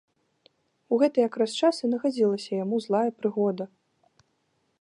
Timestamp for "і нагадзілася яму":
1.87-2.75